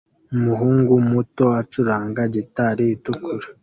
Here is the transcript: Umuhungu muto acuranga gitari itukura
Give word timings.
Umuhungu 0.35 0.91
muto 1.09 1.45
acuranga 1.61 2.21
gitari 2.33 2.85
itukura 2.95 3.47